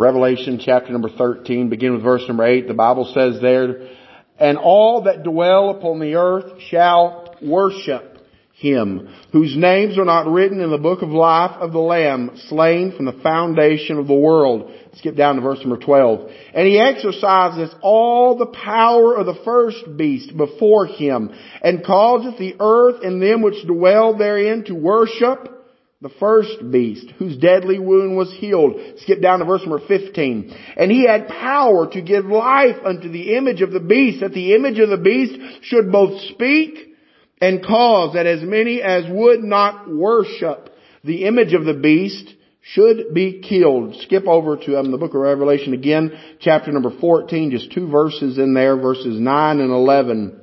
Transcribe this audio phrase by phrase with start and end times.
[0.00, 2.66] Revelation chapter number 13, begin with verse number 8.
[2.66, 3.90] The Bible says there,
[4.38, 8.16] And all that dwell upon the earth shall worship
[8.54, 12.96] him, whose names are not written in the book of life of the Lamb, slain
[12.96, 14.72] from the foundation of the world.
[14.94, 16.30] Skip down to verse number 12.
[16.54, 21.28] And he exercises all the power of the first beast before him,
[21.62, 25.59] and causeth the earth and them which dwell therein to worship
[26.02, 28.80] the first beast, whose deadly wound was healed.
[29.00, 30.56] Skip down to verse number 15.
[30.76, 34.54] And he had power to give life unto the image of the beast, that the
[34.54, 36.94] image of the beast should both speak
[37.40, 40.74] and cause that as many as would not worship
[41.04, 43.96] the image of the beast should be killed.
[44.02, 48.38] Skip over to um, the book of Revelation again, chapter number 14, just two verses
[48.38, 50.39] in there, verses 9 and 11.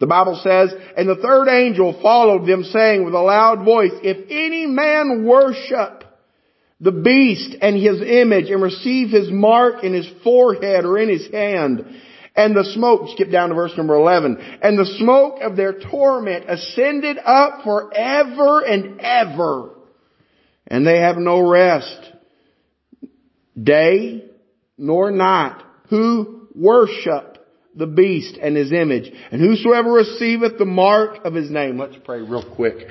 [0.00, 4.30] The Bible says, And the third angel followed them saying with a loud voice, If
[4.30, 6.04] any man worship
[6.80, 11.30] the beast and his image and receive his mark in his forehead or in his
[11.30, 11.84] hand,
[12.34, 16.48] and the smoke, skip down to verse number 11, and the smoke of their torment
[16.48, 19.70] ascended up forever and ever.
[20.66, 22.12] And they have no rest,
[23.62, 24.24] day
[24.78, 27.29] nor night, who worship
[27.74, 29.12] the beast and his image.
[29.30, 31.78] And whosoever receiveth the mark of his name.
[31.78, 32.86] Let's pray real quick.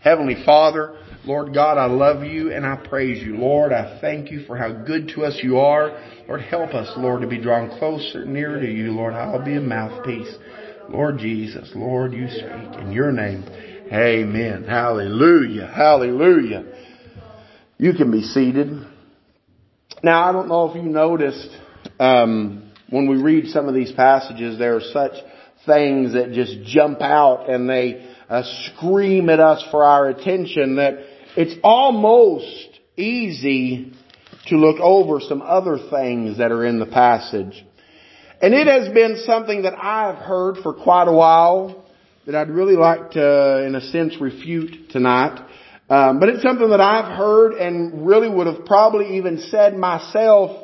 [0.00, 3.36] Heavenly Father, Lord God, I love you and I praise you.
[3.36, 5.98] Lord, I thank you for how good to us you are.
[6.28, 8.92] Lord, help us, Lord, to be drawn closer, nearer to you.
[8.92, 10.34] Lord, I'll be a mouthpiece.
[10.90, 13.44] Lord Jesus, Lord, you speak in your name.
[13.90, 14.64] Amen.
[14.64, 15.66] Hallelujah.
[15.66, 16.64] Hallelujah.
[17.78, 18.68] You can be seated.
[20.02, 21.48] Now, I don't know if you noticed,
[21.98, 25.12] um, when we read some of these passages, there are such
[25.66, 30.94] things that just jump out and they uh, scream at us for our attention that
[31.36, 33.92] it's almost easy
[34.46, 37.64] to look over some other things that are in the passage.
[38.40, 41.86] And it has been something that I've heard for quite a while
[42.26, 45.40] that I'd really like to, in a sense, refute tonight.
[45.88, 50.63] Um, but it's something that I've heard and really would have probably even said myself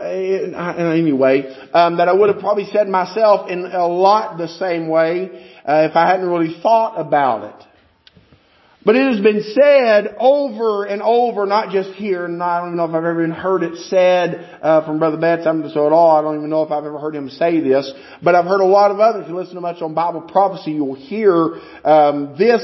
[0.00, 5.30] anyway, um, that I would have probably said myself in a lot the same way
[5.64, 7.66] uh, if I hadn't really thought about it.
[8.84, 12.76] But it has been said over and over, not just here, and I don't even
[12.76, 15.46] know if I've ever even heard it said uh, from Brother Betts.
[15.46, 16.16] I'm so at all.
[16.16, 17.90] I don't even know if I've ever heard him say this,
[18.22, 19.22] but I've heard a lot of others.
[19.22, 22.60] If you listen to much on Bible prophecy, you'll hear um, this,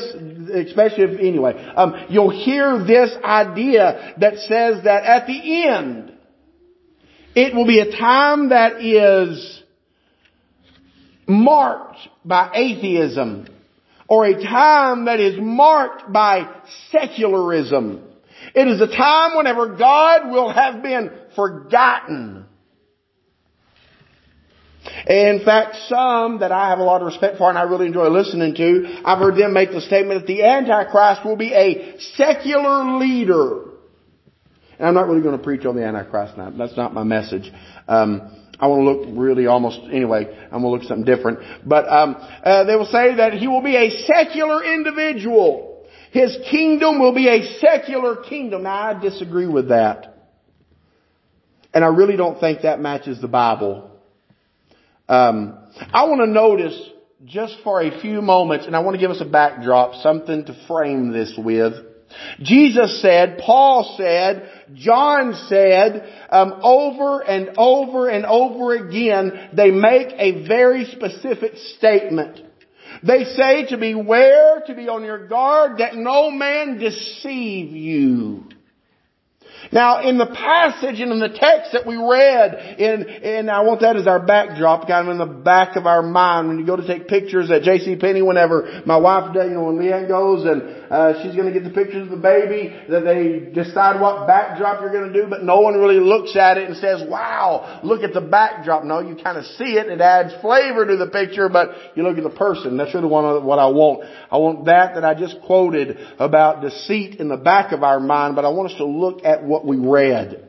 [0.68, 6.09] especially if anyway, um, you'll hear this idea that says that at the end,
[7.34, 9.62] it will be a time that is
[11.26, 13.46] marked by atheism
[14.08, 16.52] or a time that is marked by
[16.90, 18.04] secularism.
[18.54, 22.46] It is a time whenever God will have been forgotten.
[25.06, 28.08] In fact, some that I have a lot of respect for and I really enjoy
[28.08, 32.98] listening to, I've heard them make the statement that the Antichrist will be a secular
[32.98, 33.69] leader.
[34.80, 36.50] And I'm not really going to preach on the Antichrist now.
[36.56, 37.52] That's not my message.
[37.86, 41.68] Um, I want to look really almost, anyway, I'm going to look something different.
[41.68, 45.86] But um, uh, they will say that he will be a secular individual.
[46.12, 48.62] His kingdom will be a secular kingdom.
[48.62, 50.16] Now, I disagree with that.
[51.74, 53.90] And I really don't think that matches the Bible.
[55.10, 55.58] Um,
[55.92, 56.88] I want to notice
[57.26, 60.64] just for a few moments, and I want to give us a backdrop, something to
[60.66, 61.74] frame this with.
[62.40, 70.08] Jesus said, Paul said, John said, um, over and over and over again, they make
[70.16, 72.40] a very specific statement.
[73.02, 78.44] They say to beware, to be on your guard, that no man deceive you.
[79.72, 83.82] Now, in the passage and in the text that we read, in, and I want
[83.82, 86.76] that as our backdrop, kind of in the back of our mind, when you go
[86.76, 87.96] to take pictures at J.C.
[87.96, 91.62] Penney, whenever my wife, you know, when Leanne goes and uh, she's going to get
[91.62, 95.44] the pictures of the baby, that they decide what backdrop you're going to do, but
[95.44, 99.14] no one really looks at it and says, "Wow, look at the backdrop." No, you
[99.14, 102.36] kind of see it, it adds flavor to the picture, but you look at the
[102.36, 102.76] person.
[102.76, 104.04] That's really one what I want.
[104.32, 108.34] I want that that I just quoted about deceit in the back of our mind,
[108.34, 110.48] but I want us to look at what we read.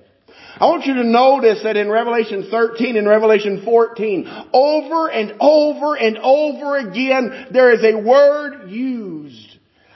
[0.57, 5.95] I want you to notice that in Revelation 13 and Revelation 14, over and over
[5.95, 9.50] and over again, there is a word used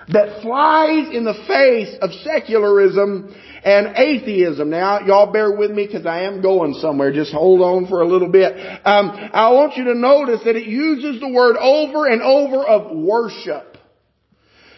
[0.09, 4.69] that flies in the face of secularism and atheism.
[4.69, 7.11] Now, y'all bear with me because I am going somewhere.
[7.11, 8.55] Just hold on for a little bit.
[8.85, 12.95] Um, I want you to notice that it uses the word over and over of
[12.95, 13.74] worship.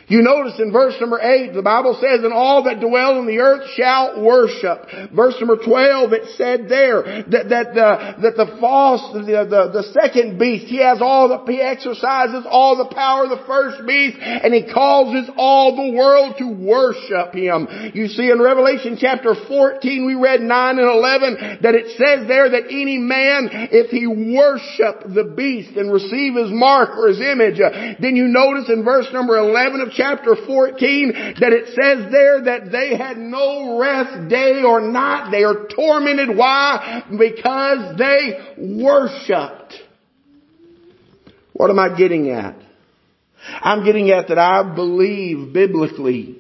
[0.08, 3.40] You notice in verse number 8, the Bible says, and all that dwell in the
[3.40, 5.12] earth shall worship.
[5.14, 9.84] Verse number 12, it said there that, that the, that the false, the, the, the
[9.92, 14.16] second beast, he has all the, he exercises all the power of the first beast
[14.18, 17.68] and he causes all the world to worship him.
[17.94, 22.48] You see in Revelation chapter 14, we read 9 and 11 that it says there
[22.56, 27.60] that any man, if he worship the beast and receive his mark or his image,
[28.00, 32.72] then you notice in verse number 11 of chapter 14 that it says there that
[32.72, 35.32] they had no rest day or night.
[35.32, 36.38] They are tormented.
[36.38, 37.04] Why?
[37.10, 39.74] Because they worshiped.
[41.54, 42.56] What am I getting at?
[43.62, 46.38] I'm getting at that I believe biblically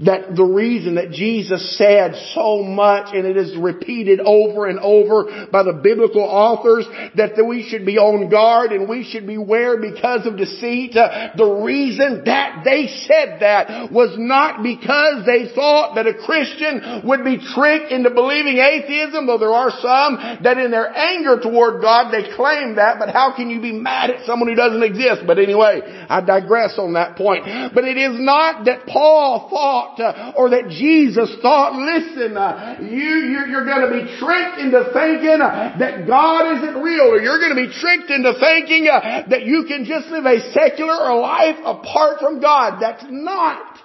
[0.00, 5.48] that the reason that Jesus said so much, and it is repeated over and over
[5.50, 6.86] by the biblical authors,
[7.16, 10.94] that we should be on guard and we should beware because of deceit.
[10.96, 17.02] Uh, the reason that they said that was not because they thought that a Christian
[17.02, 21.82] would be tricked into believing atheism, though there are some that in their anger toward
[21.82, 25.26] God they claim that, but how can you be mad at someone who doesn't exist?
[25.26, 27.46] But anyway, I digress on that point.
[27.74, 32.78] But it is not that Paul thought thought uh, or that Jesus thought, listen, uh,
[32.80, 37.38] you, you're, going to be tricked into thinking uh, that God isn't real or you're
[37.38, 42.20] going to be tricked into thinking that you can just live a secular life apart
[42.20, 42.80] from God.
[42.80, 43.78] That's not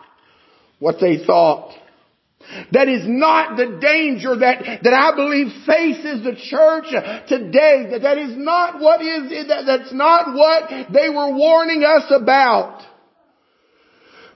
[0.79, 1.73] what they thought.
[2.73, 6.91] That is not the danger that, that I believe faces the church
[7.27, 7.87] today.
[7.91, 12.83] That, that is not what is, that, that's not what they were warning us about.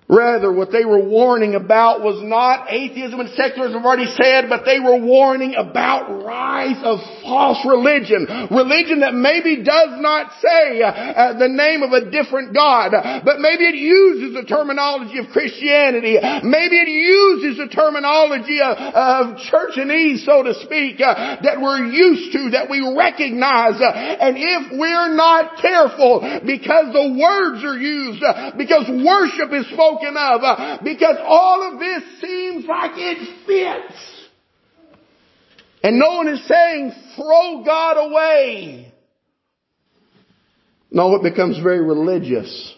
[0.07, 4.63] Rather, what they were warning about was not atheism and secularism, I've already said, but
[4.63, 8.24] they were warning about rise of false religion.
[8.48, 12.95] Religion that maybe does not say uh, the name of a different God,
[13.27, 16.15] but maybe it uses the terminology of Christianity.
[16.15, 22.31] Maybe it uses the terminology of, of churchanese, so to speak, uh, that we're used
[22.31, 23.75] to, that we recognize.
[23.83, 29.68] Uh, and if we're not careful, because the words are used, uh, because worship is
[29.68, 34.28] spoken, spoken of uh, because all of this seems like it fits.
[35.84, 38.94] And no one is saying throw God away.
[40.90, 42.74] No, it becomes very religious.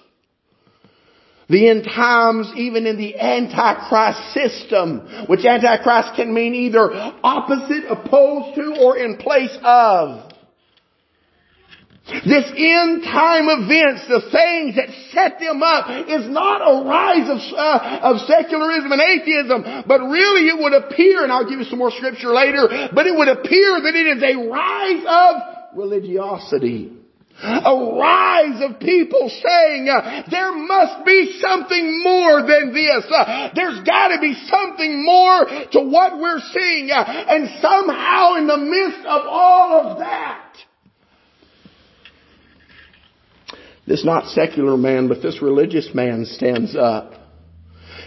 [1.48, 6.92] The end times, even in the Antichrist system, which Antichrist can mean either
[7.24, 10.32] opposite, opposed to, or in place of.
[12.26, 17.40] This end time events, the things that set them up is not a rise of,
[17.54, 21.80] uh, of secularism and atheism, but really it would appear, and I'll give you some
[21.80, 26.94] more scripture later, but it would appear that it is a rise of religiosity.
[27.42, 33.06] A rise of people saying, uh, there must be something more than this.
[33.10, 36.92] Uh, there's gotta be something more to what we're seeing.
[36.92, 40.54] Uh, and somehow in the midst of all of that,
[43.90, 47.14] This not secular man, but this religious man stands up.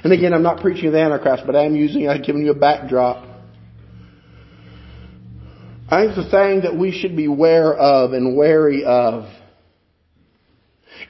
[0.05, 2.55] And again, I'm not preaching the Antichrist, but I am using, I've given you a
[2.55, 3.27] backdrop.
[5.89, 9.25] I think the thing that we should be aware of and wary of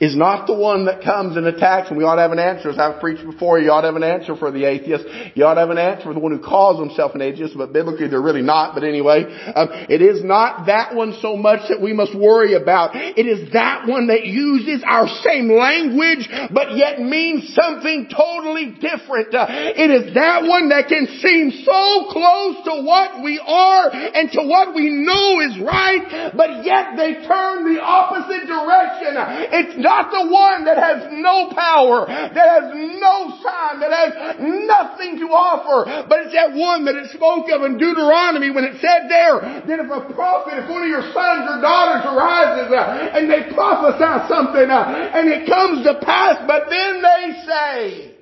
[0.03, 2.71] is not the one that comes and attacks, and we ought to have an answer.
[2.71, 5.07] As I've preached before, you ought to have an answer for the atheist.
[5.39, 7.73] You ought to have an answer for the one who calls himself an atheist, but
[7.73, 8.75] biblically they're really not.
[8.75, 12.99] But anyway, um, it is not that one so much that we must worry about.
[12.99, 19.31] It is that one that uses our same language, but yet means something totally different.
[19.31, 24.35] Uh, it is that one that can seem so close to what we are and
[24.35, 29.15] to what we know is right, but yet they turn the opposite direction.
[29.63, 34.13] It's not not the one that has no power, that has no sign, that has
[34.41, 38.81] nothing to offer, but it's that one that it spoke of in Deuteronomy when it
[38.81, 39.37] said there
[39.69, 43.53] that if a prophet, if one of your sons or daughters arises uh, and they
[43.53, 48.15] prophesy something uh, and it comes to pass, but then they say,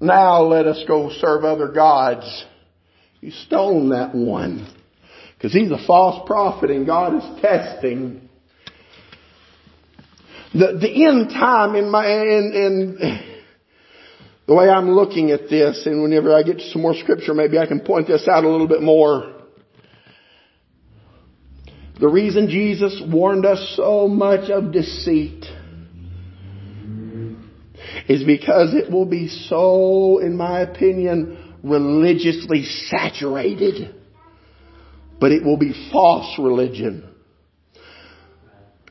[0.00, 2.26] now let us go serve other gods.
[3.20, 4.66] You stone that one.
[5.36, 8.28] Because he's a false prophet and God is testing
[10.54, 13.20] the, the end time in my, in, in
[14.46, 17.58] the way I'm looking at this, and whenever I get to some more scripture, maybe
[17.58, 19.32] I can point this out a little bit more.
[22.00, 25.44] The reason Jesus warned us so much of deceit
[28.08, 33.94] is because it will be so, in my opinion, religiously saturated.
[35.20, 37.08] But it will be false religion.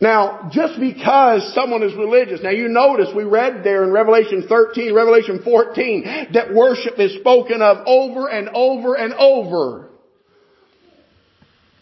[0.01, 4.95] Now, just because someone is religious, now you notice we read there in Revelation 13,
[4.95, 9.89] Revelation 14, that worship is spoken of over and over and over.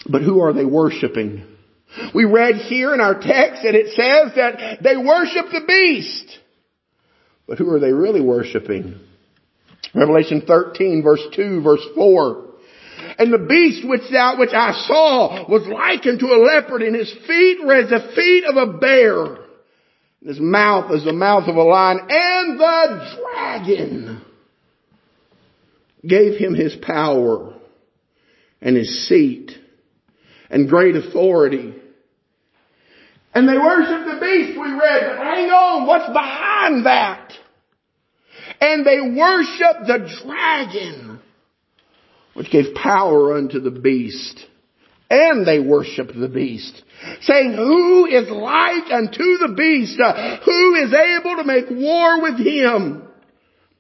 [0.05, 1.45] But who are they worshiping?
[2.13, 6.39] We read here in our text and it says that they worship the beast.
[7.47, 8.99] But who are they really worshiping?
[9.95, 12.48] Revelation 13 verse 2, verse 4.
[13.19, 17.13] And the beast which thou, which I saw was likened to a leopard and his
[17.27, 19.25] feet were as the feet of a bear.
[19.25, 24.25] And his mouth is the mouth of a lion and the dragon
[26.07, 27.53] gave him his power
[28.61, 29.51] and his seat
[30.49, 31.75] and great authority.
[33.33, 37.33] And they worshiped the beast, we read, but hang on, what's behind that?
[38.61, 41.08] And they worshiped the dragon,
[42.39, 44.46] which gave power unto the beast.
[45.10, 46.81] And they worshiped the beast,
[47.22, 50.00] saying, who is like unto the beast?
[50.00, 53.03] Uh, who is able to make war with him?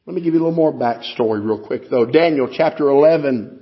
[0.05, 2.05] Let me give you a little more backstory real quick though.
[2.05, 3.58] Daniel chapter 11.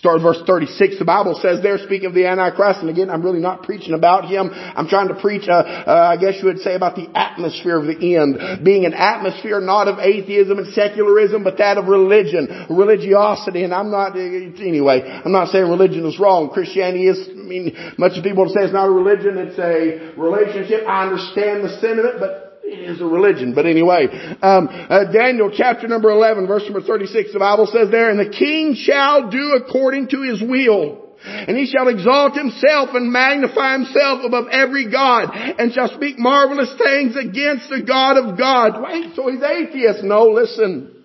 [0.00, 0.98] Start verse 36.
[0.98, 4.24] The Bible says there, speaking of the Antichrist, and again, I'm really not preaching about
[4.24, 4.48] him.
[4.50, 7.84] I'm trying to preach, uh, uh, I guess you would say about the atmosphere of
[7.84, 8.64] the end.
[8.64, 13.62] Being an atmosphere not of atheism and secularism, but that of religion, religiosity.
[13.62, 16.48] And I'm not, anyway, I'm not saying religion is wrong.
[16.48, 20.88] Christianity is, I mean, much of people say it's not a religion, it's a relationship.
[20.88, 23.54] I understand the sentiment, but is a religion.
[23.54, 24.06] But anyway,
[24.42, 28.30] um, uh, Daniel chapter number 11 verse number 36, the Bible says there, and the
[28.30, 31.06] king shall do according to his will.
[31.22, 36.72] And he shall exalt himself and magnify himself above every God and shall speak marvelous
[36.78, 38.82] things against the God of God.
[38.82, 40.02] Wait, so he's atheist.
[40.02, 40.99] No, listen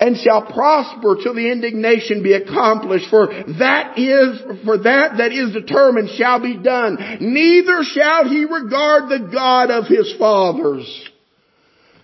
[0.00, 3.10] and shall prosper till the indignation be accomplished.
[3.10, 6.98] For that is, for that that is determined shall be done.
[7.20, 11.08] Neither shall he regard the God of his fathers,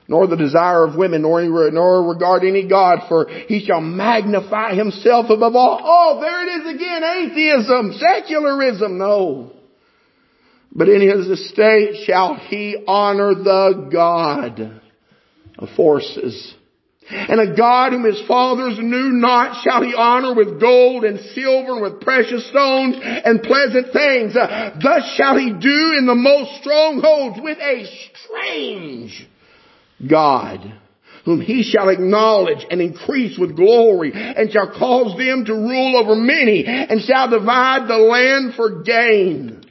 [0.08, 4.74] nor the desire of women, nor, any, nor regard any God, for he shall magnify
[4.74, 5.80] himself above all.
[5.82, 9.52] Oh, there it is again, atheism, secularism, no.
[10.72, 14.80] But in his estate shall he honor the God
[15.56, 16.54] of forces
[17.10, 21.72] and a God whom his fathers knew not shall he honor with gold and silver
[21.72, 24.36] and with precious stones and pleasant things.
[24.36, 27.84] Uh, thus shall he do in the most strongholds with a
[28.14, 29.28] strange
[30.08, 30.80] God
[31.24, 36.14] whom he shall acknowledge and increase with glory and shall cause them to rule over
[36.14, 39.63] many and shall divide the land for gain.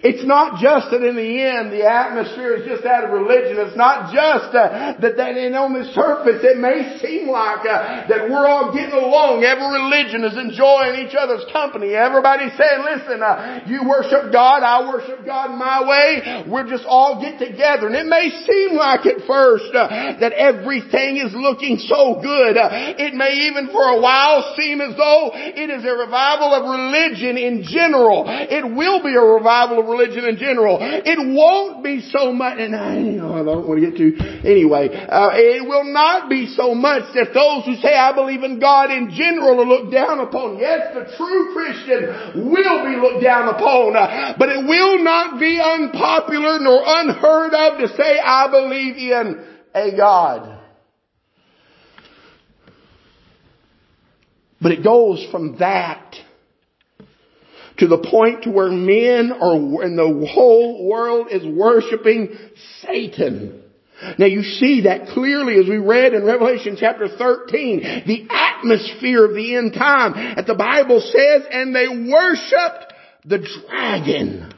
[0.00, 3.60] It's not just that in the end the atmosphere is just out of religion.
[3.60, 8.08] It's not just uh, that, that and on the surface it may seem like uh,
[8.08, 9.44] that we're all getting along.
[9.44, 11.92] Every religion is enjoying each other's company.
[11.92, 16.44] Everybody's saying, listen, uh, you worship God, I worship God my way.
[16.48, 17.92] We'll just all get together.
[17.92, 22.56] And it may seem like at first uh, that everything is looking so good.
[22.56, 26.62] Uh, it may even for a while seem as though it is a revival of
[26.64, 28.24] religion in general.
[28.28, 30.78] It will be a revival religion in general.
[30.80, 35.30] It won't be so much, and I, I don't want to get to, anyway, uh,
[35.34, 39.10] it will not be so much that those who say I believe in God in
[39.10, 40.58] general are looked down upon.
[40.58, 45.60] Yes, the true Christian will be looked down upon, uh, but it will not be
[45.60, 50.60] unpopular nor unheard of to say I believe in a God.
[54.60, 56.14] But it goes from that
[57.82, 62.38] to the point to where men are, and the whole world is worshiping
[62.80, 63.60] Satan.
[64.18, 69.34] Now you see that clearly as we read in Revelation chapter 13, the atmosphere of
[69.34, 70.36] the end time.
[70.36, 72.92] That the Bible says, and they worshiped
[73.24, 74.52] the dragon.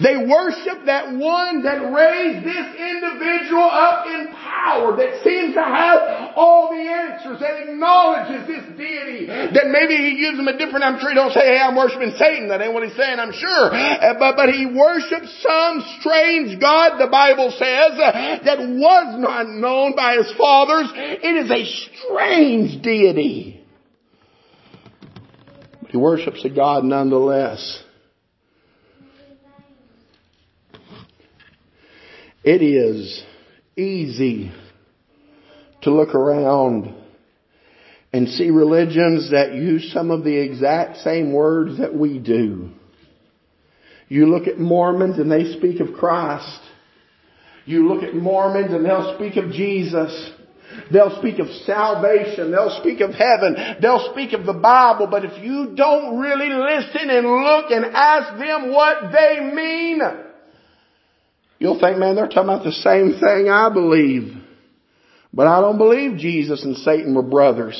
[0.00, 6.32] They worship that one that raised this individual up in power, that seems to have
[6.36, 11.00] all the answers, that acknowledges this deity, that maybe he gives them a different, I'm
[11.00, 12.48] sure he don't say, hey, I'm worshiping Satan.
[12.48, 13.74] That ain't what he's saying, I'm sure.
[13.74, 19.48] Uh, but, but he worships some strange God, the Bible says, uh, that was not
[19.48, 20.90] known by his fathers.
[20.94, 21.64] It is a
[22.06, 23.64] strange deity.
[25.82, 27.81] But he worships a God nonetheless.
[32.44, 33.22] It is
[33.76, 34.52] easy
[35.82, 36.94] to look around
[38.12, 42.70] and see religions that use some of the exact same words that we do.
[44.08, 46.60] You look at Mormons and they speak of Christ.
[47.64, 50.32] You look at Mormons and they'll speak of Jesus.
[50.92, 52.50] They'll speak of salvation.
[52.50, 53.56] They'll speak of heaven.
[53.80, 55.06] They'll speak of the Bible.
[55.06, 60.00] But if you don't really listen and look and ask them what they mean,
[61.62, 64.34] you'll think, man, they're talking about the same thing I believe.
[65.32, 67.78] But I don't believe Jesus and Satan were brothers.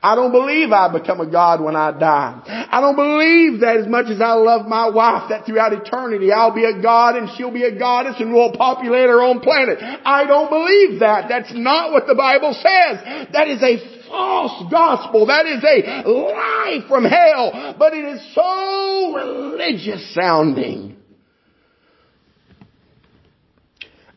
[0.00, 2.68] I don't believe I become a God when I die.
[2.70, 6.54] I don't believe that as much as I love my wife that throughout eternity I'll
[6.54, 9.78] be a God and she'll be a goddess and we'll populate our own planet.
[9.80, 11.28] I don't believe that.
[11.28, 13.32] That's not what the Bible says.
[13.32, 15.26] That is a false gospel.
[15.26, 17.74] That is a lie from hell.
[17.78, 20.97] But it is so religious sounding.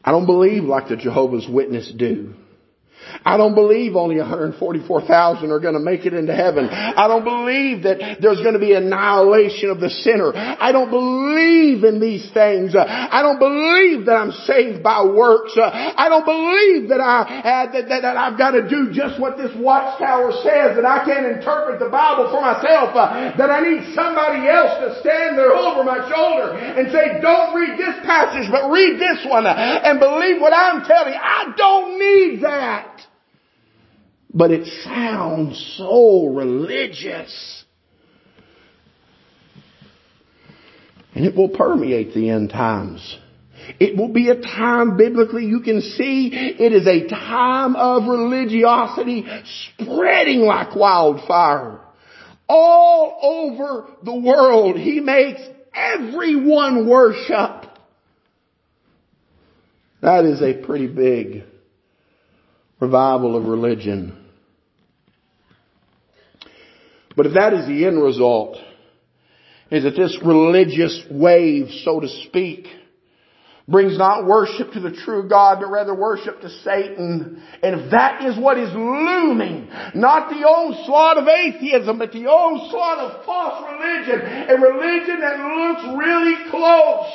[0.03, 2.36] I don't believe like the Jehovah's Witness do.
[3.24, 6.68] I don't believe only 144,000 are going to make it into heaven.
[6.70, 10.34] I don't believe that there's going to be annihilation of the sinner.
[10.34, 12.74] I don't believe in these things.
[12.75, 15.54] I don't believe that I'm saved by works.
[15.56, 19.38] I don't believe that I uh, that, that, that, I've got to do just what
[19.38, 20.75] this watchtower says.
[20.75, 22.96] That I can't interpret the Bible for myself.
[22.96, 27.54] Uh, that I need somebody else to stand there over my shoulder and say, "Don't
[27.54, 31.20] read this passage, but read this one and believe what I'm telling." you.
[31.22, 33.11] I don't need that.
[34.33, 37.65] But it sounds so religious.
[41.13, 43.17] And it will permeate the end times.
[43.79, 49.25] It will be a time biblically you can see it is a time of religiosity
[49.77, 51.79] spreading like wildfire.
[52.47, 55.41] All over the world, He makes
[55.73, 57.67] everyone worship.
[60.01, 61.43] That is a pretty big
[62.79, 64.21] revival of religion.
[67.15, 68.58] But if that is the end result,
[69.70, 72.68] is that this religious wave, so to speak,
[73.68, 77.41] brings not worship to the true God, but rather worship to Satan.
[77.63, 83.00] And if that is what is looming, not the onslaught of atheism, but the onslaught
[83.00, 87.13] of false religion, a religion that looks really close,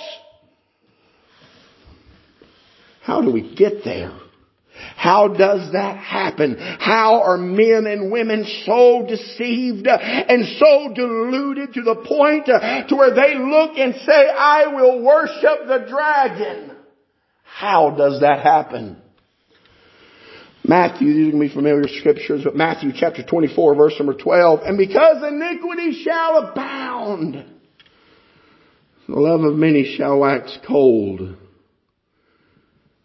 [3.02, 4.12] how do we get there?
[4.96, 6.56] How does that happen?
[6.58, 13.14] How are men and women so deceived and so deluded to the point to where
[13.14, 16.72] they look and say, I will worship the dragon?
[17.42, 18.96] How does that happen?
[20.68, 24.60] Matthew, these are going to be familiar scriptures, but Matthew chapter 24 verse number 12,
[24.64, 27.44] and because iniquity shall abound,
[29.08, 31.36] the love of many shall wax cold.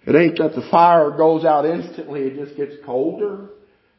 [0.06, 3.50] It ain't that the fire goes out instantly, it just gets colder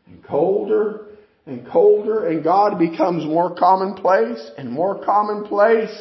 [0.06, 1.06] and colder
[1.46, 5.96] and colder and God becomes more commonplace and more commonplace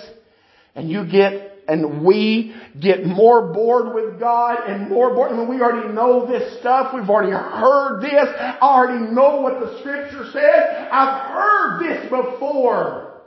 [0.76, 5.32] and you get and we get more bored with God and more bored.
[5.32, 6.94] I mean, we already know this stuff.
[6.94, 8.28] We've already heard this.
[8.28, 10.88] I already know what the scripture says.
[10.92, 13.22] I've heard this before.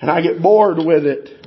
[0.00, 1.43] And I get bored with it.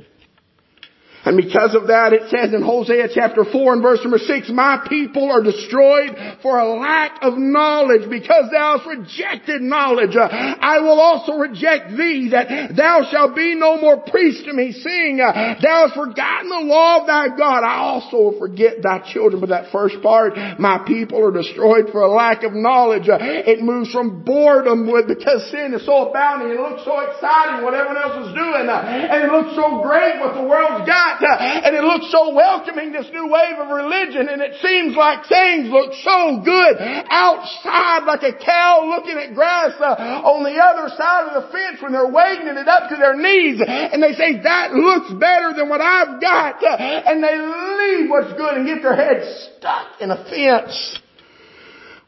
[1.24, 4.86] And because of that, it says in Hosea chapter 4 and verse number 6, My
[4.88, 10.14] people are destroyed for a lack of knowledge because thou hast rejected knowledge.
[10.14, 14.72] Uh, I will also reject thee that thou shalt be no more priest to me,
[14.72, 17.64] seeing uh, thou hast forgotten the law of thy God.
[17.64, 19.40] I also will forget thy children.
[19.40, 23.08] But that first part, my people are destroyed for a lack of knowledge.
[23.08, 26.54] Uh, it moves from boredom with, because sin is so abounding.
[26.54, 28.70] It looks so exciting what everyone else is doing.
[28.70, 33.08] And it looks so great what the world's got and it looks so welcoming, this
[33.12, 36.76] new wave of religion, and it seems like things look so good
[37.08, 41.80] outside like a cow looking at grass uh, on the other side of the fence
[41.80, 45.68] when they're wading it up to their knees, and they say, that looks better than
[45.68, 49.22] what I've got, uh, and they leave what's good and get their head
[49.58, 50.98] stuck in a fence.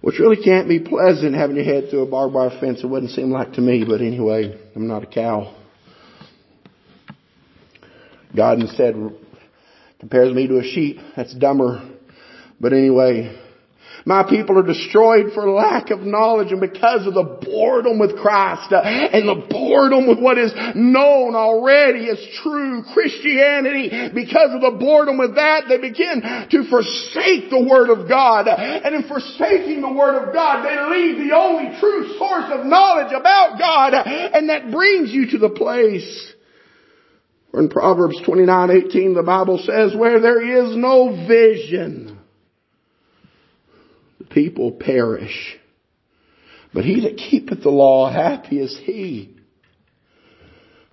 [0.00, 2.82] Which really can't be pleasant having your head through a barbed wire fence.
[2.82, 5.59] It wouldn't seem like to me, but anyway, I'm not a cow.
[8.34, 8.94] God instead
[9.98, 10.98] compares me to a sheep.
[11.16, 11.88] That's dumber.
[12.60, 13.36] But anyway,
[14.04, 18.72] my people are destroyed for lack of knowledge and because of the boredom with Christ
[18.72, 23.90] uh, and the boredom with what is known already as true Christianity.
[24.14, 28.48] Because of the boredom with that, they begin to forsake the Word of God.
[28.48, 33.12] And in forsaking the Word of God, they leave the only true source of knowledge
[33.12, 33.94] about God.
[33.94, 36.34] And that brings you to the place
[37.54, 42.18] in Proverbs 29:18 the Bible says, where there is no vision,
[44.18, 45.56] the people perish.
[46.72, 49.36] But he that keepeth the law, happy is he.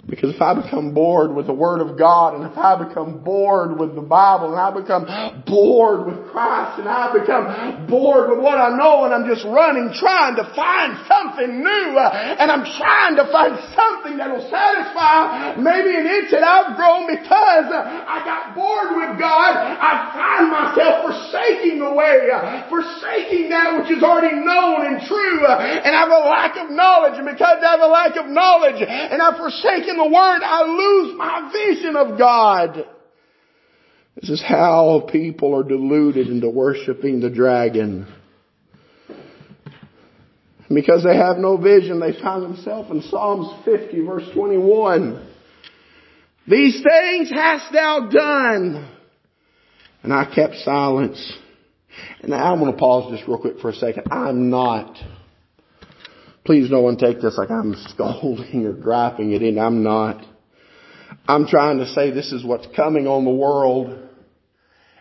[0.08, 3.76] Because if I become bored with the Word of God and if I become bored
[3.76, 5.04] with the Bible and I become
[5.44, 9.92] bored with Christ and I become bored with what I know and I'm just running
[9.92, 15.60] trying to find something new uh, and I'm trying to find something that will satisfy
[15.60, 20.48] maybe an itch that I've grown because uh, I got bored with God, I find
[20.48, 26.00] myself forsaking the way, uh, forsaking that which is already known and true and I
[26.00, 29.36] have a lack of knowledge and because I have a lack of knowledge and I've
[29.36, 32.86] forsaken the Word, I lose my vision of God.
[34.16, 38.08] This is how people are deluded into worshiping the dragon.
[40.74, 45.28] Because they have no vision, they find themselves in Psalms 50 verse 21.
[46.48, 48.90] These things hast thou done.
[50.04, 51.34] And I kept silence.
[52.22, 54.08] And now I'm going to pause just real quick for a second.
[54.12, 54.98] I'm not
[56.48, 59.60] Please no one take this like I'm scolding or griping it in.
[59.60, 60.26] I'm not.
[61.28, 64.07] I'm trying to say this is what's coming on the world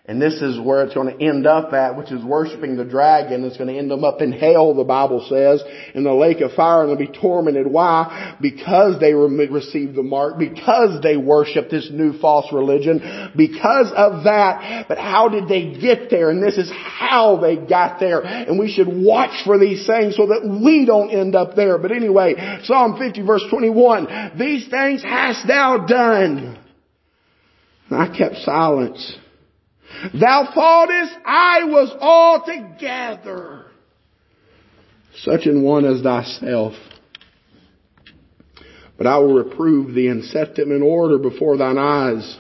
[0.09, 3.43] and this is where it's going to end up at, which is worshiping the dragon.
[3.43, 5.65] It's going to end them up in hell, the Bible says,
[5.95, 7.67] in the lake of fire, and they'll be tormented.
[7.67, 8.37] Why?
[8.41, 14.87] Because they received the mark, because they worship this new false religion, because of that.
[14.87, 16.31] But how did they get there?
[16.31, 18.21] And this is how they got there.
[18.21, 21.79] And we should watch for these things so that we don't end up there.
[21.79, 26.61] But anyway, Psalm 50 verse 21, these things hast thou done.
[27.91, 29.17] And I kept silence.
[30.15, 33.67] Thou thoughtest I was altogether
[35.19, 36.75] such an one as thyself.
[38.99, 42.39] But I will reprove thee and set them in order before thine eyes.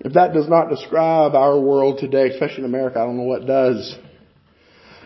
[0.00, 3.46] If that does not describe our world today, especially in America, I don't know what
[3.46, 3.96] does.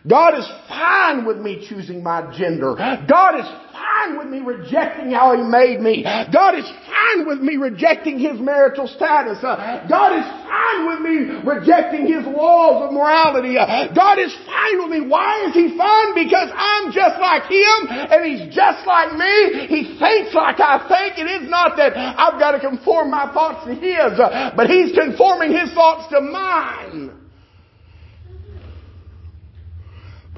[0.08, 2.74] God is fine with me choosing my gender.
[2.74, 6.02] God is fine with me rejecting how He made me.
[6.02, 9.38] God is fine with me rejecting His marital status.
[9.42, 13.54] God is fine with me rejecting His laws of morality.
[13.54, 15.06] God is fine with me.
[15.06, 16.14] Why is He fine?
[16.14, 19.66] Because I'm just like Him and He's just like me.
[19.68, 21.22] He thinks like I think.
[21.22, 25.52] It is not that I've got to conform my thoughts to His, but He's conforming
[25.52, 27.12] His thoughts to mine.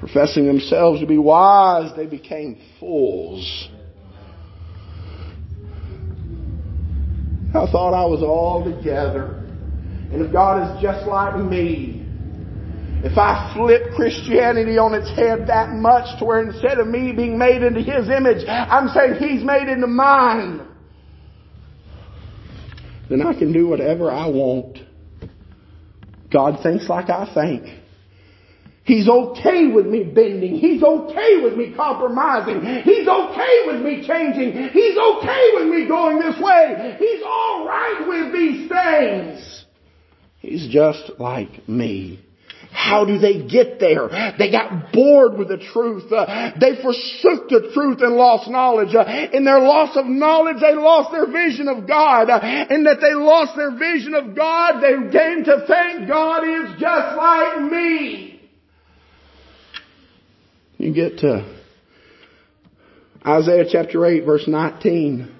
[0.04, 3.70] Professing themselves to be wise, they became fools.
[7.54, 9.42] I thought I was all together.
[10.12, 12.06] And if God is just like me,
[13.02, 17.38] if I flip Christianity on its head that much to where instead of me being
[17.38, 20.68] made into His image, I'm saying He's made into mine,
[23.08, 24.80] then I can do whatever I want.
[26.30, 27.83] God thinks like I think.
[28.84, 30.56] He's okay with me bending.
[30.56, 32.60] He's okay with me compromising.
[32.84, 34.68] He's okay with me changing.
[34.72, 36.96] He's okay with me going this way.
[36.98, 39.64] He's alright with these things.
[40.38, 42.20] He's just like me.
[42.70, 44.08] How do they get there?
[44.36, 46.12] They got bored with the truth.
[46.12, 48.94] Uh, they forsook the truth and lost knowledge.
[48.94, 52.28] Uh, in their loss of knowledge, they lost their vision of God.
[52.28, 56.80] Uh, and that they lost their vision of God, they came to think God is
[56.80, 58.23] just like me.
[60.84, 61.50] You get to
[63.26, 65.34] Isaiah chapter 8 verse 19.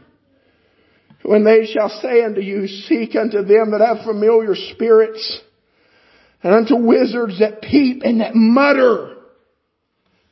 [1.23, 5.43] When they shall say unto you, seek unto them that have familiar spirits,
[6.43, 9.17] and unto wizards that peep and that mutter.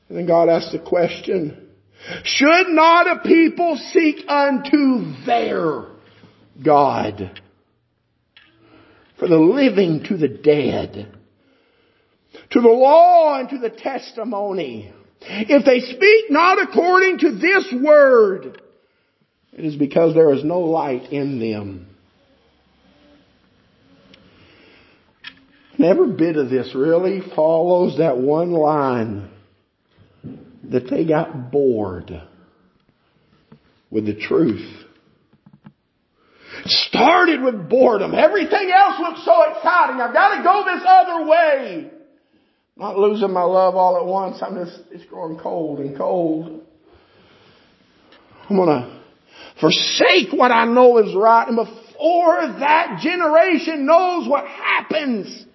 [0.09, 1.69] And then God asks the question,
[2.25, 5.89] should not a people seek unto their
[6.65, 7.39] God?
[9.19, 11.19] For the living to the dead
[12.53, 14.93] to the law and to the testimony.
[15.25, 18.61] If they speak not according to this word,
[19.53, 21.89] it is because there is no light in them.
[25.77, 29.31] And every bit of this really follows that one line
[30.71, 32.23] that they got bored
[33.91, 34.69] with the truth.
[36.65, 38.15] Started with boredom.
[38.15, 40.01] Everything else looks so exciting.
[40.01, 41.91] I've got to go this other way.
[42.77, 44.43] Not losing my love all at once.
[44.43, 46.63] I'm just, it's growing cold and cold.
[48.49, 49.01] I'm gonna
[49.61, 55.47] forsake what I know is right and before that generation knows what happens,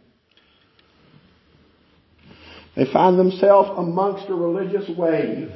[2.76, 5.52] they find themselves amongst a religious wave.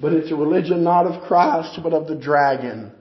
[0.00, 2.92] But it's a religion not of Christ, but of the dragon.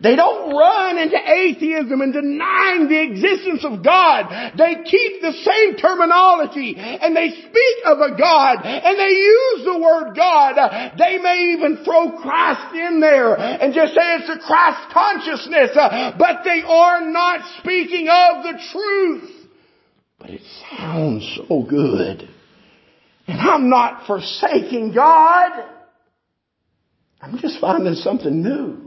[0.00, 4.52] They don't run into atheism and denying the existence of God.
[4.58, 9.78] They keep the same terminology and they speak of a God and they use the
[9.78, 10.56] word God.
[10.98, 16.12] They may even throw Christ in there and just say it's a Christ consciousness, uh,
[16.18, 19.30] but they are not speaking of the truth.
[20.18, 22.28] But it sounds so good.
[23.28, 25.52] And I'm not forsaking God.
[27.20, 28.85] I'm just finding something new.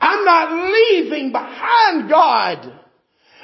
[0.00, 2.72] I'm not leaving behind God.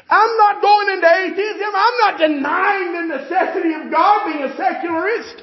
[0.08, 1.72] I'm not going into atheism.
[1.74, 5.42] I'm not denying the necessity of God being a secularist.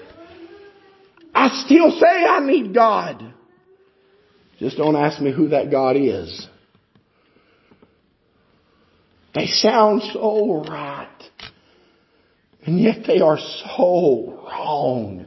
[1.33, 3.33] I still say I need God.
[4.59, 6.47] Just don't ask me who that God is.
[9.33, 11.07] They sound so right.
[12.65, 15.25] And yet they are so wrong.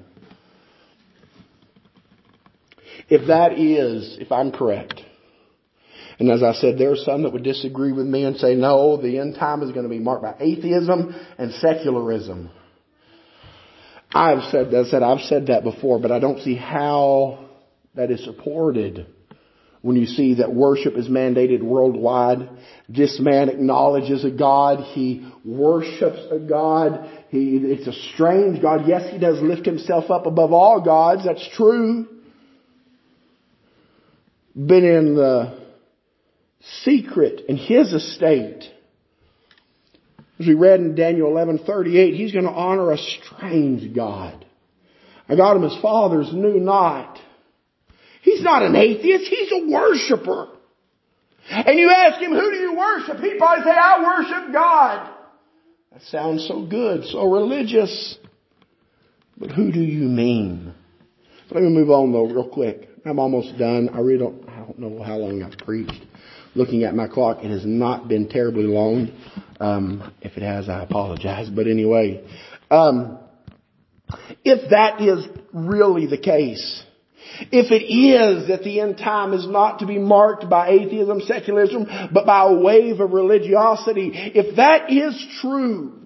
[3.08, 5.00] If that is, if I'm correct,
[6.24, 8.96] and as I said, there are some that would disagree with me and say, no,
[8.96, 12.50] the end time is going to be marked by atheism and secularism.
[14.10, 17.50] I've said that, I've said that before, but I don't see how
[17.94, 19.06] that is supported
[19.82, 22.48] when you see that worship is mandated worldwide.
[22.88, 24.82] This man acknowledges a God.
[24.94, 27.06] He worships a God.
[27.28, 28.88] He, it's a strange God.
[28.88, 31.26] Yes, he does lift himself up above all gods.
[31.26, 32.08] That's true.
[34.54, 35.63] Been in the
[36.82, 38.64] secret in his estate.
[40.38, 44.44] As we read in Daniel 11:38, he's going to honor a strange God.
[45.28, 47.18] A God whom his fathers knew not.
[48.22, 50.48] He's not an atheist, he's a worshiper.
[51.50, 53.18] And you ask him, who do you worship?
[53.18, 55.10] He'd probably say, I worship God.
[55.92, 58.16] That sounds so good, so religious.
[59.36, 60.72] But who do you mean?
[61.50, 62.88] Let me move on though real quick.
[63.04, 63.90] I'm almost done.
[63.92, 66.00] I really don't, I don't know how long I've preached
[66.54, 69.10] looking at my clock, it has not been terribly long.
[69.60, 71.48] Um, if it has, I apologize.
[71.48, 72.24] But anyway,
[72.70, 73.18] um,
[74.44, 76.82] if that is really the case,
[77.50, 81.86] if it is that the end time is not to be marked by atheism, secularism,
[82.12, 86.03] but by a wave of religiosity, if that is true,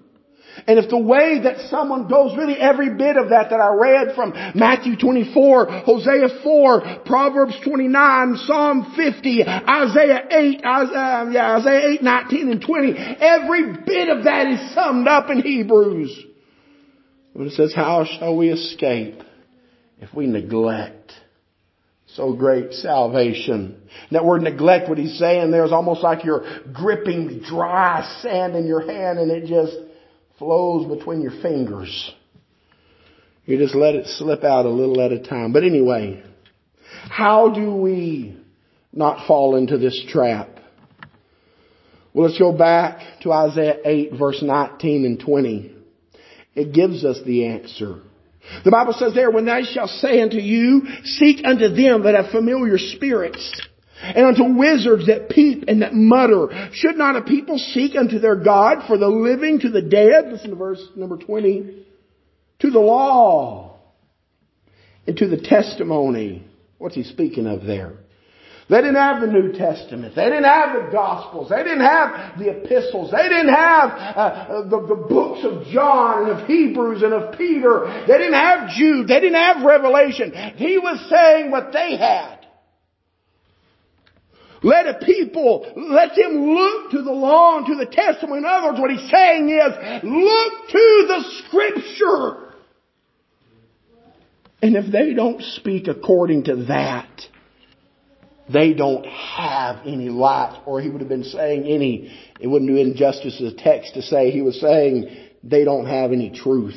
[0.68, 4.14] and if the way that someone goes, really every bit of that that I read
[4.14, 11.88] from Matthew 24, Hosea 4, Proverbs 29, Psalm 50, Isaiah 8, Isaiah, um, yeah, Isaiah
[11.92, 16.24] 8, 19 and 20, every bit of that is summed up in Hebrews.
[17.32, 19.22] When it says, how shall we escape
[20.00, 21.12] if we neglect
[22.14, 23.80] so great salvation.
[24.10, 28.66] That word neglect, what he's saying there is almost like you're gripping dry sand in
[28.66, 29.76] your hand and it just
[30.38, 32.14] flows between your fingers.
[33.44, 35.52] You just let it slip out a little at a time.
[35.52, 36.22] But anyway,
[37.08, 38.36] how do we
[38.92, 40.48] not fall into this trap?
[42.12, 45.74] Well, let's go back to Isaiah 8 verse 19 and 20.
[46.54, 48.00] It gives us the answer.
[48.64, 52.30] The Bible says there, when they shall say unto you, seek unto them that have
[52.30, 53.60] familiar spirits,
[54.02, 56.70] and unto wizards that peep and that mutter.
[56.72, 60.32] Should not a people seek unto their God for the living to the dead?
[60.32, 61.84] Listen to verse number 20.
[62.60, 63.78] To the law
[65.06, 66.46] and to the testimony.
[66.78, 67.94] What's he speaking of there?
[68.68, 70.14] They didn't have the New Testament.
[70.14, 71.48] They didn't have the Gospels.
[71.48, 73.10] They didn't have the epistles.
[73.10, 78.04] They didn't have uh, the, the books of John and of Hebrews and of Peter.
[78.06, 79.08] They didn't have Jude.
[79.08, 80.32] They didn't have Revelation.
[80.56, 82.37] He was saying what they had.
[84.62, 88.38] Let a people, let them look to the law and to the testimony.
[88.38, 92.44] In other words, what he's saying is, look to the scripture.
[94.60, 97.08] And if they don't speak according to that,
[98.52, 102.76] they don't have any light, or he would have been saying any, it wouldn't do
[102.76, 106.74] injustice to the text to say he was saying they don't have any truth.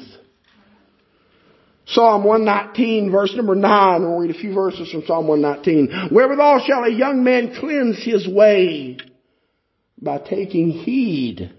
[1.92, 6.10] Psalm 119 verse number 9, we'll read a few verses from Psalm 119.
[6.12, 8.98] Wherewithal shall a young man cleanse his way?
[10.02, 11.54] By taking heed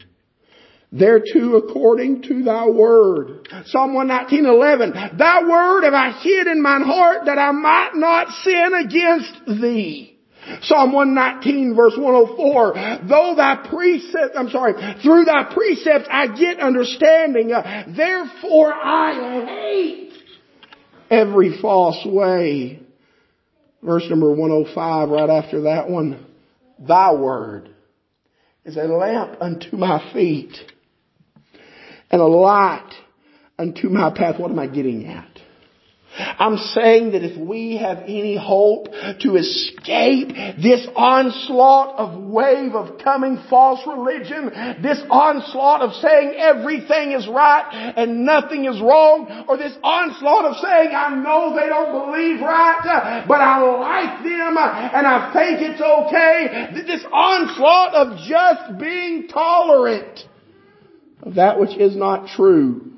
[0.93, 3.49] thereto according to thy word.
[3.67, 4.93] Psalm 119, 11.
[5.17, 10.19] Thy word have I hid in mine heart that I might not sin against thee.
[10.63, 12.75] Psalm 119 verse 104,
[13.09, 20.12] though thy precepts, I'm sorry, through thy precepts I get understanding, therefore I hate
[21.13, 22.81] every false way.
[23.83, 26.27] Verse number 105, right after that one.
[26.79, 27.69] Thy word
[28.65, 30.57] is a lamp unto my feet
[32.11, 32.91] and a light
[33.59, 34.41] unto my path.
[34.41, 35.32] What am I getting at?
[36.15, 38.89] I'm saying that if we have any hope
[39.21, 40.29] to escape
[40.61, 44.51] this onslaught of wave of coming false religion,
[44.83, 50.57] this onslaught of saying everything is right and nothing is wrong, or this onslaught of
[50.57, 55.81] saying I know they don't believe right, but I like them and I think it's
[55.81, 60.21] okay, this onslaught of just being tolerant
[61.23, 62.92] of that which is not true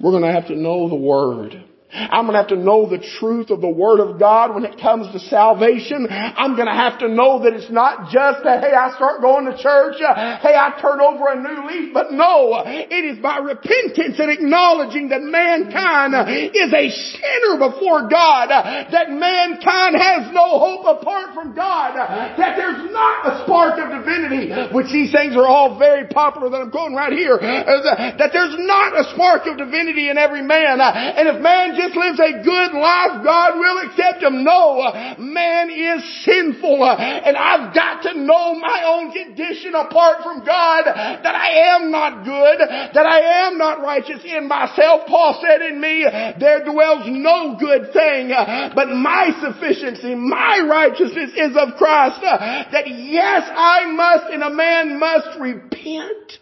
[0.00, 1.62] we're going to have to know the Word.
[1.92, 4.80] I'm going to have to know the truth of the Word of God when it
[4.80, 6.06] comes to salvation.
[6.10, 9.46] I'm going to have to know that it's not just that, hey, I start going
[9.46, 13.38] to church, uh, hey, I turn over a new leaf, but no, it is by
[13.38, 20.30] repentance and acknowledging that mankind uh, is a sinner before God, uh, that mankind has
[20.30, 25.10] no hope apart from God, uh, that there's not a spark of divinity, which these
[25.10, 29.46] things are all very popular that I'm quoting right here, that there's not a spark
[29.46, 33.78] of divinity in every man, and if man just lives a good life, God will
[33.88, 34.44] accept him.
[34.44, 40.22] No, uh, man is sinful uh, and I've got to know my own condition apart
[40.22, 45.06] from God that I am not good, that I am not righteous in myself.
[45.06, 46.04] Paul said in me,
[46.38, 52.20] there dwells no good thing, uh, but my sufficiency, my righteousness is of Christ.
[52.20, 56.38] That yes, I must and a man must repent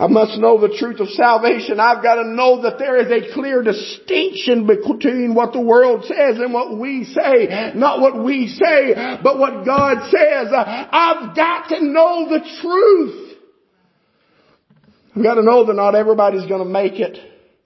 [0.00, 1.78] I must know the truth of salvation.
[1.78, 6.38] I've got to know that there is a clear distinction between what the world says
[6.38, 7.72] and what we say.
[7.74, 10.48] Not what we say, but what God says.
[10.54, 13.36] I've got to know the truth.
[15.14, 17.18] I've got to know that not everybody's going to make it.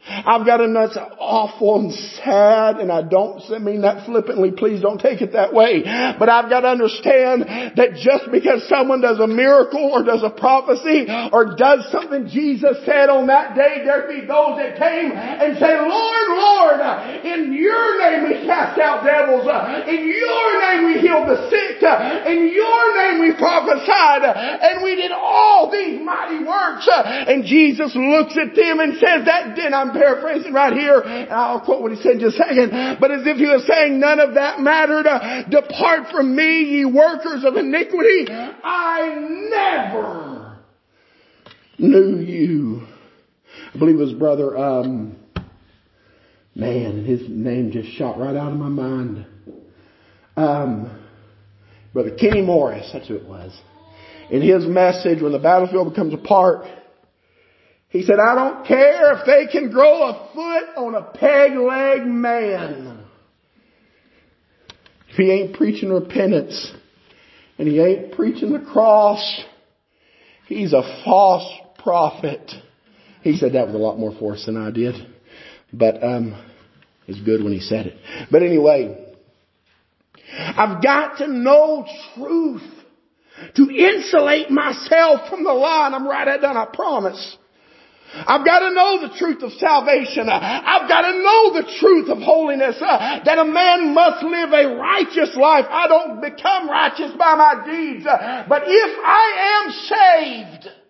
[0.07, 4.53] I've got to know it's awful and sad, and I don't mean that flippantly.
[4.53, 5.81] Please don't take it that way.
[6.19, 10.29] But I've got to understand that just because someone does a miracle or does a
[10.29, 15.57] prophecy or does something Jesus said on that day, there be those that came and
[15.57, 16.81] say, Lord, Lord,
[17.25, 19.49] in your name we cast out devils.
[19.89, 21.81] In your name we healed the sick.
[21.81, 24.21] In your name we prophesied.
[24.21, 26.89] And we did all these mighty works.
[26.93, 31.83] And Jesus looks at them and says, that did I'm paraphrasing right here, I'll quote
[31.83, 34.35] what he said in just a second, but as if he was saying none of
[34.35, 39.17] that mattered, uh, depart from me, ye workers of iniquity, I
[39.51, 40.59] never
[41.79, 42.87] knew you.
[43.75, 45.17] I believe his brother, um,
[46.55, 49.27] man, his name just shot right out of my mind.
[50.37, 51.01] Um,
[51.93, 53.57] Brother Kenny Morris, that's who it was.
[54.31, 56.65] In his message, when the battlefield becomes a park,
[57.95, 62.05] he said, I don't care if they can grow a foot on a peg leg
[62.05, 63.05] man.
[65.11, 66.73] If he ain't preaching repentance
[67.57, 69.45] and he ain't preaching the cross,
[70.49, 71.49] he's a false
[71.85, 72.51] prophet.
[73.23, 74.97] He said that with a lot more force than I did.
[75.73, 76.35] But um
[77.07, 77.97] it's good when he said it.
[78.29, 79.07] But anyway,
[80.37, 82.63] I've got to know truth
[83.55, 85.87] to insulate myself from the lie.
[85.87, 87.37] And I'm right at done, I promise.
[88.27, 90.29] I've got to know the truth of salvation.
[90.29, 92.77] I've got to know the truth of holiness.
[92.81, 95.67] Uh, that a man must live a righteous life.
[95.69, 98.07] I don't become righteous by my deeds.
[98.07, 100.84] Uh, but if I am saved,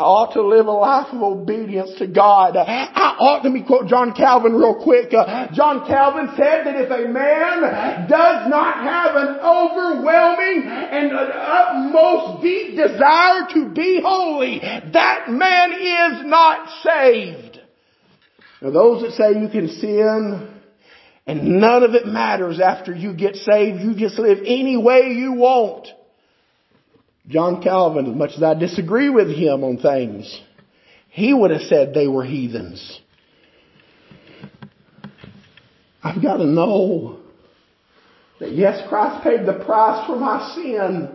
[0.00, 2.56] I ought to live a life of obedience to God.
[2.56, 5.12] I ought, to me quote John Calvin real quick.
[5.12, 11.30] Uh, John Calvin said that if a man does not have an overwhelming and an
[11.36, 17.60] utmost deep desire to be holy, that man is not saved.
[18.62, 20.48] Now those that say you can sin
[21.26, 25.34] and none of it matters after you get saved, you just live any way you
[25.34, 25.88] want.
[27.30, 30.40] John Calvin, as much as I disagree with him on things,
[31.08, 33.00] he would have said they were heathens.
[36.02, 37.20] I've got to know
[38.40, 41.08] that yes, Christ paid the price for my sin.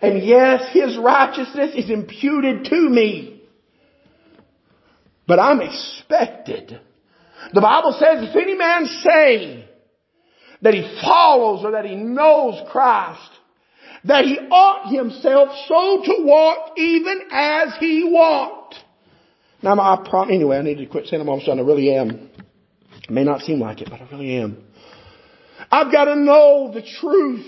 [0.00, 3.42] And yes, His righteousness is imputed to me.
[5.26, 6.80] But I'm expected.
[7.52, 9.68] The Bible says if any man say
[10.62, 13.30] that he follows or that he knows Christ,
[14.04, 18.74] that he ought himself so to walk even as he walked.
[19.62, 21.58] Now, I prom- anyway, I need to quit saying I'm almost done.
[21.58, 22.30] I really am.
[23.02, 24.62] It may not seem like it, but I really am.
[25.70, 27.46] I've got to know the truth.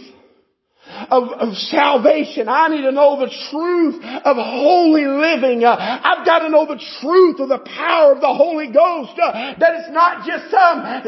[1.10, 2.48] Of, of salvation.
[2.48, 5.64] I need to know the truth of holy living.
[5.64, 9.18] Uh, I've got to know the truth of the power of the Holy Ghost.
[9.18, 11.02] Uh, that it's not just some, uh,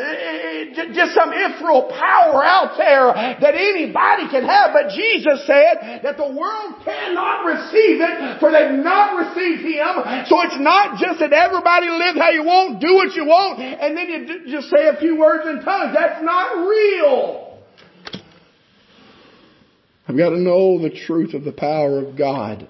[0.93, 4.75] just some ethereal power out there that anybody can have.
[4.75, 10.27] But Jesus said that the world cannot receive it for they've not received Him.
[10.27, 13.97] So it's not just that everybody live how you want, do what you want, and
[13.97, 15.95] then you just say a few words in tongues.
[15.95, 17.48] That's not real.
[20.09, 22.67] I've got to know the truth of the power of God.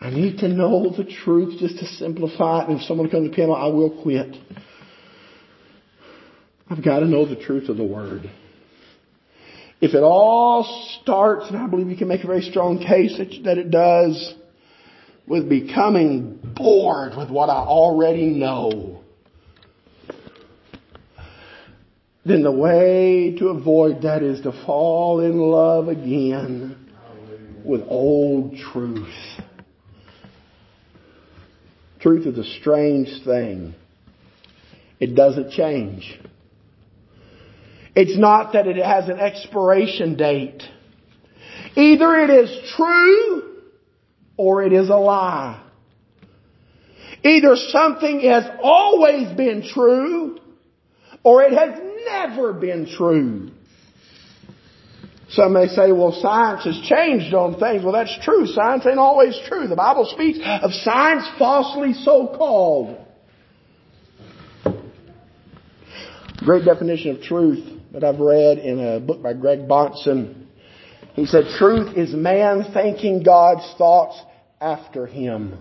[0.00, 2.70] I need to know the truth just to simplify it.
[2.70, 4.34] And if someone comes to the piano, I will quit.
[6.70, 8.30] I've got to know the truth of the Word.
[9.82, 13.58] If it all starts, and I believe you can make a very strong case that
[13.58, 14.34] it does,
[15.26, 18.99] with becoming bored with what I already know,
[22.24, 26.76] then the way to avoid that is to fall in love again
[27.64, 29.08] with old truth.
[32.00, 33.74] Truth is a strange thing.
[34.98, 36.18] It doesn't change.
[37.94, 40.62] It's not that it has an expiration date.
[41.76, 43.56] Either it is true
[44.36, 45.62] or it is a lie.
[47.22, 50.38] Either something has always been true
[51.22, 53.50] or it has never been true.
[55.30, 57.84] Some may say, well, science has changed on things.
[57.84, 58.46] Well, that's true.
[58.46, 59.68] Science ain't always true.
[59.68, 62.98] The Bible speaks of science falsely so called.
[66.38, 70.46] Great definition of truth that I've read in a book by Greg Bahnsen.
[71.14, 74.20] He said, truth is man thinking God's thoughts
[74.60, 75.58] after him.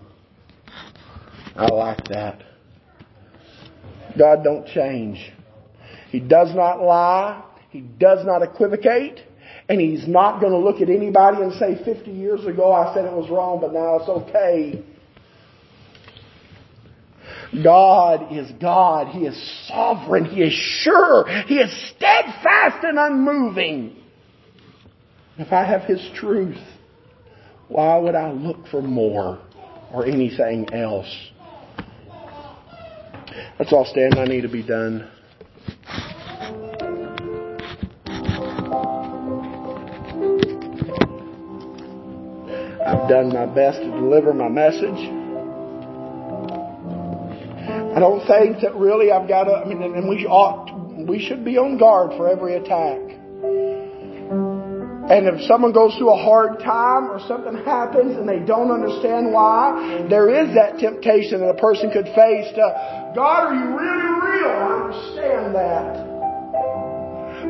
[1.56, 2.42] I like that.
[4.18, 5.32] God don't change.
[6.10, 7.44] He does not lie.
[7.70, 9.20] He does not equivocate.
[9.68, 13.06] And he's not going to look at anybody and say, 50 years ago I said
[13.06, 14.84] it was wrong, but now it's okay.
[17.64, 19.08] God is God.
[19.10, 20.26] He is sovereign.
[20.26, 21.26] He is sure.
[21.48, 23.96] He is steadfast and unmoving.
[25.38, 26.58] If I have His truth,
[27.68, 29.40] why would I look for more
[29.94, 31.32] or anything else?
[33.58, 34.16] Let's all stand.
[34.20, 35.10] I need to be done.
[43.10, 45.10] Done my best to deliver my message.
[47.90, 50.72] I don't think that really I've got to, I mean, and we ought,
[51.08, 53.00] we should be on guard for every attack.
[55.10, 59.34] And if someone goes through a hard time or something happens and they don't understand
[59.34, 64.06] why, there is that temptation that a person could face to, God, are you really
[64.22, 64.54] real?
[64.54, 66.06] I understand that.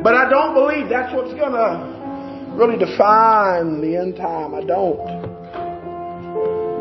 [0.02, 2.00] But I don't believe that's what's going to
[2.56, 4.54] really define the end time.
[4.54, 5.19] I don't.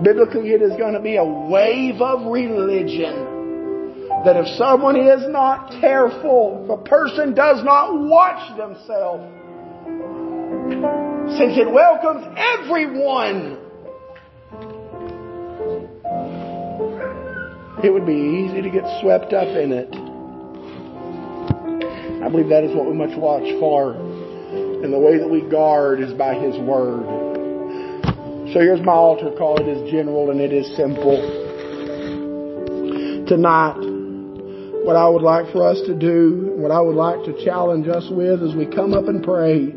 [0.03, 3.37] Biblically, it is going to be a wave of religion.
[4.25, 9.23] That if someone is not careful, if a person does not watch themselves,
[11.37, 13.57] since it welcomes everyone,
[17.83, 19.93] it would be easy to get swept up in it.
[22.23, 23.93] I believe that is what we must watch for.
[23.93, 27.18] And the way that we guard is by His Word.
[28.53, 29.61] So here's my altar call.
[29.61, 31.21] It is general and it is simple.
[33.29, 33.77] Tonight,
[34.81, 38.09] what I would like for us to do, what I would like to challenge us
[38.09, 39.69] with as we come up and pray,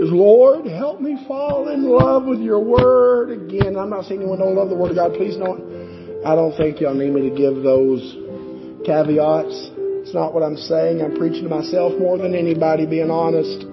[0.00, 3.76] is Lord, help me fall in love with your word again.
[3.76, 5.12] I'm not saying anyone don't love the word of God.
[5.12, 6.24] Please don't.
[6.24, 8.00] I don't think y'all need me to give those
[8.86, 9.68] caveats.
[10.00, 11.02] It's not what I'm saying.
[11.02, 13.68] I'm preaching to myself more than anybody, being honest.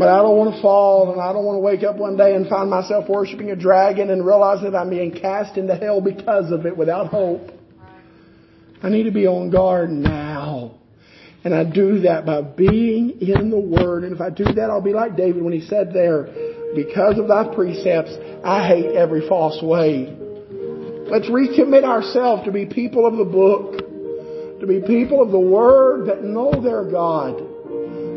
[0.00, 2.34] But I don't want to fall and I don't want to wake up one day
[2.34, 6.50] and find myself worshiping a dragon and realize that I'm being cast into hell because
[6.50, 7.50] of it without hope.
[8.82, 10.78] I need to be on guard now.
[11.44, 14.04] And I do that by being in the Word.
[14.04, 16.24] And if I do that, I'll be like David when he said there,
[16.74, 20.16] because of thy precepts, I hate every false way.
[21.10, 26.06] Let's recommit ourselves to be people of the book, to be people of the Word
[26.08, 27.36] that know their God.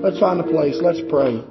[0.02, 0.80] Let's find a place.
[0.82, 1.44] Let's pray.